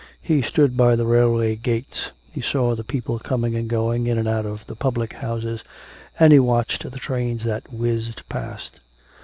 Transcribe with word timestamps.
He 0.19 0.41
stood 0.41 0.75
by 0.75 0.95
the 0.95 1.05
railway 1.05 1.55
gates. 1.55 2.09
He 2.31 2.41
saw 2.41 2.73
the 2.73 2.83
people 2.83 3.19
coming 3.19 3.55
and 3.55 3.69
going 3.69 4.07
in 4.07 4.17
and 4.17 4.27
out 4.27 4.47
of 4.47 4.65
the 4.65 4.73
public 4.75 5.13
houses; 5.13 5.63
and 6.19 6.33
he 6.33 6.39
watched 6.39 6.81
the 6.89 6.97
trains 6.97 7.43
that 7.43 7.71
whizzed 7.71 8.27
past. 8.27 8.79